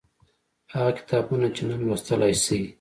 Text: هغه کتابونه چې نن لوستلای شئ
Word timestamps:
هغه 0.73 0.91
کتابونه 0.99 1.47
چې 1.55 1.61
نن 1.69 1.79
لوستلای 1.87 2.33
شئ 2.43 2.61